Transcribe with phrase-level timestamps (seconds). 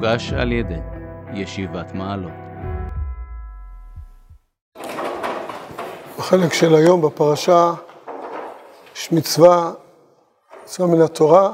[0.00, 0.80] הוגש על ידי
[1.34, 2.32] ישיבת מעלות.
[6.18, 7.72] בחלק של היום בפרשה
[8.96, 9.72] יש מצווה,
[10.64, 11.52] מצווה מן התורה,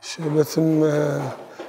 [0.00, 1.20] שבעצם אה,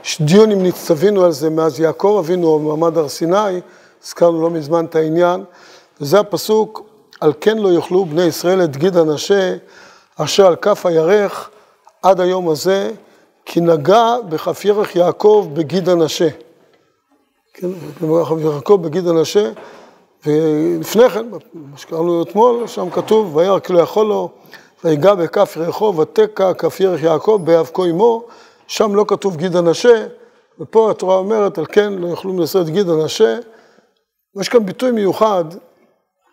[0.04, 3.59] יש דיון אם נצטווינו על זה מאז יעקב אבינו במעמד הר סיני,
[4.04, 5.43] הזכרנו לא מזמן את העניין,
[6.02, 6.89] וזה הפסוק,
[7.21, 9.55] על כן לא יאכלו בני ישראל את גיד הנשה,
[10.18, 11.50] אשר על כף הירך
[12.04, 12.91] עד היום הזה,
[13.51, 16.27] כי נגע בכף ירך יעקב בגיד הנשה.
[17.53, 17.67] כן,
[18.01, 19.51] בכף יעקב בגיד הנשה,
[20.25, 24.29] ולפני כן, מה שקראנו אתמול, שם כתוב, וירק לא יכול לו,
[24.83, 28.23] ויגע בכף ירחו, ותקע כף ירך יעקב באבקו עמו,
[28.67, 30.07] שם לא כתוב גיד הנשה,
[30.59, 33.38] ופה התורה אומרת, על כן לא יוכלו לעשות גיד הנשה.
[34.39, 35.45] יש כאן ביטוי מיוחד,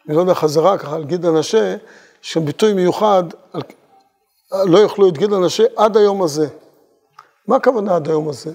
[0.09, 1.77] אני לא יודע, חזרה ככה על גיד הנשה,
[2.25, 3.23] יש כאן ביטוי מיוחד,
[3.53, 3.63] על,
[4.65, 6.49] לא יוכלו את גיד הנשה עד היום הזה.
[7.49, 8.51] מה הכוונה עד היום הזה?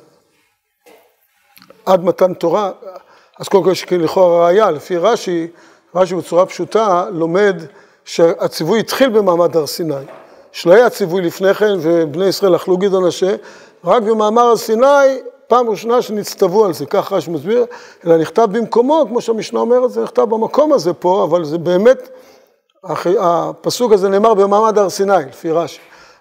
[1.86, 2.72] עד מתן תורה,
[3.40, 5.48] אז קודם כל יש לכאורה ראייה, לפי רש"י,
[5.96, 7.56] רש"י בצורה פשוטה לומד
[8.06, 9.96] שהציווי התחיל במעמד הר סיני.
[10.52, 13.36] שלא היה ציווי לפני כן ובני ישראל אכלו גיד הנשה,
[13.84, 17.66] רק במאמר הר סיני, פעם ראשונה שנצטוו על זה, כך רש"י מסביר,
[18.06, 22.10] אלא נכתב במקומו, כמו שהמשנה אומרת, זה נכתב במקום הזה פה, אבל זה באמת,
[23.20, 25.80] הפסוק הזה נאמר במעמד הר סיני, לפי רש"י.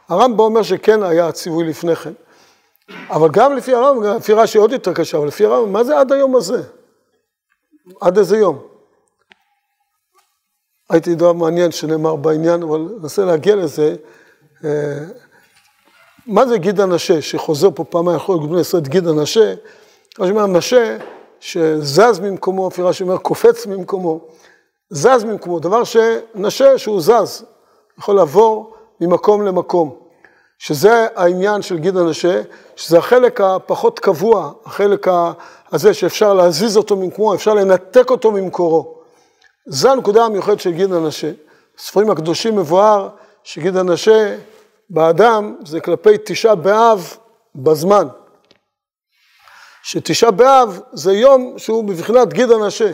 [0.08, 2.12] הרמב"ם אומר שכן היה הציווי לפני כן.
[3.10, 6.12] אבל גם לפי הרמב"ם, לפי רש"י עוד יותר קשה, אבל לפי הרמב"ם, מה זה עד
[6.12, 6.62] היום הזה?
[8.00, 8.58] עד איזה יום?
[10.91, 13.97] הייתי דבר מעניין שנאמר בעניין, אבל ננסה להגיע לזה.
[14.64, 14.98] אה,
[16.27, 19.54] מה זה גיד הנשה, שחוזר פה פעמיים, יכול להיות בני ישראל גיד הנשה,
[20.19, 20.97] רש"י אומר נשה,
[21.41, 24.20] שזז ממקומו, לפי רש"י אומר קופץ ממקומו,
[24.91, 27.44] זז ממקומו, דבר שנשה שהוא זז,
[27.98, 29.97] יכול לעבור ממקום למקום,
[30.62, 32.42] שזה העניין של גיד הנשה,
[32.77, 35.06] שזה החלק הפחות קבוע, החלק
[35.72, 38.94] הזה שאפשר להזיז אותו ממקומו, אפשר לנתק אותו ממקורו.
[39.66, 41.31] זו הנקודה המיוחדת של גיד הנשה.
[41.76, 43.09] בספרים הקדושים מבואר
[43.44, 44.37] שגיד הנשה
[44.91, 47.16] באדם זה כלפי תשעה באב
[47.54, 48.09] בזמן.
[49.82, 52.92] שתשעה באב זה יום שהוא בבחינת גיד הנשה.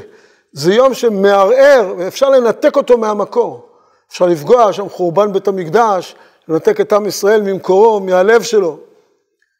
[0.52, 3.68] זה יום שמערער ואפשר לנתק אותו מהמקור.
[4.10, 6.14] אפשר לפגוע שם חורבן בית המקדש,
[6.48, 8.78] לנתק את עם ישראל ממקורו, מהלב שלו.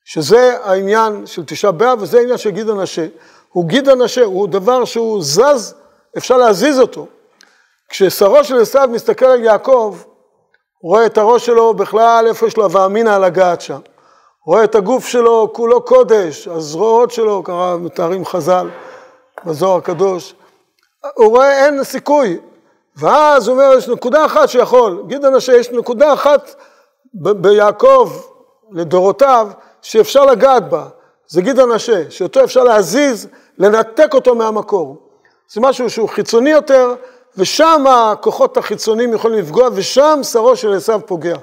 [0.05, 3.07] שזה העניין של תשעה באב וזה העניין של גיד הנשה.
[3.53, 5.75] הוא גיד הנשה, הוא דבר שהוא זז,
[6.19, 7.07] אפשר להזיז אותו.
[7.89, 9.97] כששרו של עשיו מסתכל על יעקב,
[10.79, 13.81] הוא רואה את הראש שלו בכלל איפה יש לו הווה אמינא על הגת שם.
[14.47, 18.69] רואה את הגוף שלו כולו קודש, הזרועות שלו, ככה מתארים חז"ל
[19.45, 20.35] בזוהר הקדוש.
[21.15, 22.39] הוא רואה אין סיכוי.
[22.97, 26.55] ואז הוא אומר, יש נקודה אחת שיכול, גיד אנשי, יש נקודה אחת
[27.21, 28.13] ביעקב
[28.73, 29.49] לדורותיו
[29.83, 30.85] שאפשר לגעת בה.
[31.29, 33.29] זה גיד אנשי, שאותו אפשר להזיז,
[33.59, 34.97] לנתק אותו מהמקור.
[35.53, 36.95] זה משהו שהוא חיצוני יותר,
[37.37, 41.37] ושם הכוחות החיצוניים יכולים לפגוע, ושם שרו של עשיו פוגע.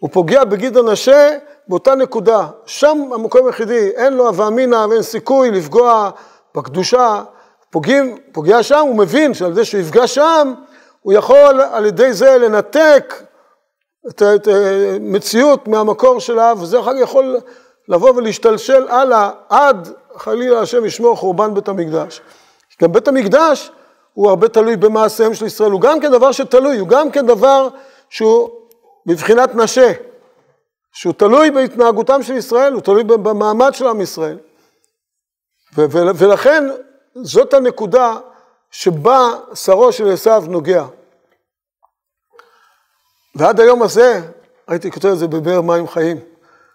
[0.00, 1.36] הוא פוגע בגיד הנשה
[1.68, 6.10] באותה נקודה, שם המקום היחידי, אין לו הווה אמינא ואין סיכוי לפגוע
[6.54, 7.22] בקדושה,
[7.70, 10.54] פוגעים, פוגע שם, הוא מבין שעל זה שהוא יפגע שם,
[11.02, 13.14] הוא יכול על ידי זה לנתק
[14.08, 17.36] את המציאות מהמקור שלה, וזה אחר כך יכול
[17.88, 22.20] לבוא ולהשתלשל הלאה עד חלילה השם ישמור חורבן בית המקדש.
[22.82, 23.70] גם בית המקדש
[24.14, 27.68] הוא הרבה תלוי במעשיהם של ישראל, הוא גם כן דבר שתלוי, הוא גם כן דבר
[28.10, 28.50] שהוא
[29.06, 29.92] בבחינת נשה,
[30.92, 34.38] שהוא תלוי בהתנהגותם של ישראל, הוא תלוי במעמד של עם ישראל.
[36.18, 36.64] ולכן
[37.14, 38.16] זאת הנקודה
[38.70, 40.84] שבה שרו של עשיו נוגע.
[43.34, 44.20] ועד היום הזה,
[44.68, 46.18] הייתי כותב את זה בבאר מים חיים,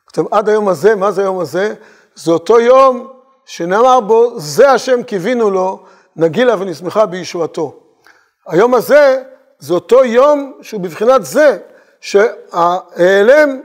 [0.06, 1.73] כותב עד היום הזה, מה זה היום הזה?
[2.16, 3.07] זה אותו יום
[3.45, 5.84] שנאמר בו, זה השם קיווינו לו,
[6.16, 7.79] נגילה ונשמחה בישועתו.
[8.47, 9.23] היום הזה
[9.59, 11.57] זה אותו יום שהוא בבחינת זה
[12.01, 13.62] שההיעלם,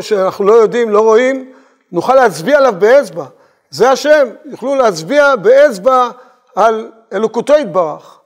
[0.00, 1.52] שאנחנו לא יודעים, לא רואים,
[1.92, 3.24] נוכל להצביע עליו באצבע.
[3.70, 6.10] זה השם, יוכלו להצביע באצבע
[6.56, 8.18] על אלוקותו יתברך.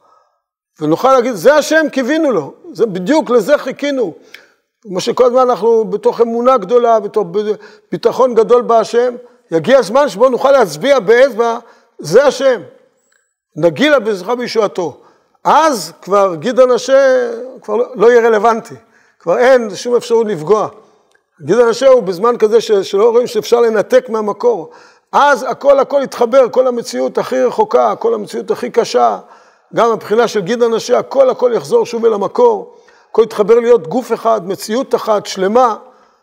[0.80, 4.14] ונוכל להגיד, זה השם קיווינו לו, זה בדיוק לזה חיכינו.
[4.82, 7.26] כמו שכל הזמן אנחנו בתוך אמונה גדולה, בתוך
[7.92, 9.14] ביטחון גדול בהשם,
[9.50, 11.58] יגיע הזמן שבו נוכל להצביע באצבע,
[11.98, 12.60] זה השם.
[13.56, 15.00] נגילה בזכרה בישועתו.
[15.44, 17.30] אז כבר גיד הנשה
[17.62, 18.74] כבר לא, לא יהיה רלוונטי,
[19.18, 20.68] כבר אין שום אפשרות לפגוע.
[21.42, 24.70] גיד הנשה הוא בזמן כזה ש, שלא רואים שאפשר לנתק מהמקור.
[25.12, 29.18] אז הכל הכל יתחבר, כל המציאות הכי רחוקה, כל המציאות הכי קשה,
[29.75, 32.75] גם מבחינה של גיד הנשה, הכל הכל יחזור שוב אל המקור,
[33.11, 35.76] הכל יתחבר להיות גוף אחד, מציאות אחת, שלמה,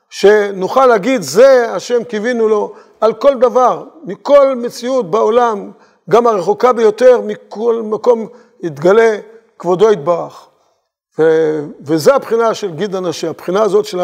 [0.10, 5.72] שנוכל להגיד זה השם קיווינו לו על כל דבר, מכל מציאות בעולם,
[6.10, 8.28] גם הרחוקה ביותר, מכל מקום
[8.64, 9.18] יתגלה
[9.60, 10.48] כבודו יתברך.
[11.82, 14.00] וזה הבחינה של גיד הנשה, הבחינה הזאת של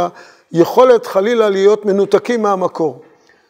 [0.51, 3.01] היכולת חלילה להיות מנותקים מהמקור.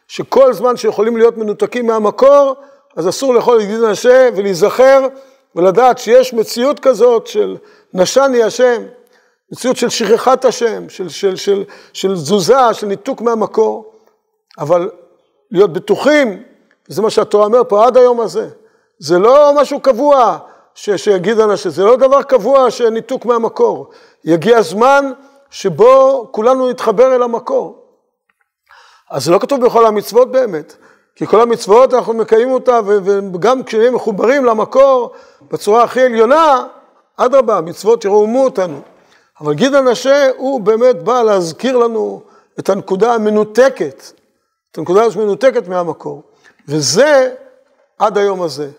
[0.08, 2.54] שכל זמן שיכולים להיות מנותקים מהמקור,
[2.96, 5.06] אז אסור לאכול את גיד הנשה ולהיזכר
[5.56, 7.56] ולדעת שיש מציאות כזאת של
[7.94, 8.82] נשני השם,
[9.52, 13.92] מציאות של שכחת השם, של, של, של, של תזוזה, של ניתוק מהמקור,
[14.58, 14.90] אבל
[15.50, 16.42] להיות בטוחים,
[16.88, 18.48] זה מה שהתורה אומרת פה עד היום הזה,
[18.98, 20.38] זה לא משהו קבוע
[20.74, 23.90] ש, שיגיד אנשים, זה לא דבר קבוע שניתוק מהמקור,
[24.24, 25.12] יגיע זמן
[25.50, 27.84] שבו כולנו נתחבר אל המקור.
[29.10, 30.76] אז זה לא כתוב בכל המצוות באמת,
[31.16, 32.80] כי כל המצוות אנחנו מקיימים אותה,
[33.32, 35.12] וגם כשנהיה מחוברים למקור
[35.50, 36.66] בצורה הכי עליונה,
[37.16, 38.80] אדרבה, המצוות ירוממו אותנו.
[39.40, 42.20] אבל גיד הנשה הוא באמת בא להזכיר לנו
[42.58, 44.12] את הנקודה המנותקת,
[44.70, 46.22] את הנקודה הזאת מנותקת מהמקור.
[46.68, 47.34] וזה
[47.98, 48.70] עד היום הזה.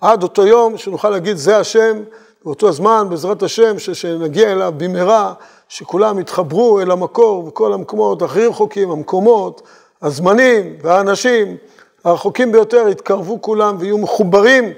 [0.00, 2.02] עד אותו יום שנוכל להגיד זה השם,
[2.44, 5.34] באותו הזמן בעזרת השם שנגיע אליו במהרה,
[5.68, 9.62] שכולם יתחברו אל המקור וכל המקומות הכי רחוקים, המקומות,
[10.04, 11.56] הזמנים והאנשים
[12.04, 14.72] הרחוקים ביותר יתקרבו כולם ויהיו מחוברים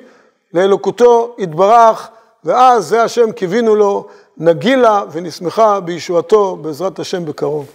[0.55, 2.09] לאלוקותו יתברך,
[2.45, 4.07] ואז זה השם קיווינו לו,
[4.37, 7.67] נגילה ונשמחה בישועתו בעזרת השם בקרוב.